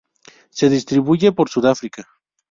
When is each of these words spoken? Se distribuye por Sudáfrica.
Se 0.49 0.67
distribuye 0.71 1.31
por 1.31 1.49
Sudáfrica. 1.51 2.07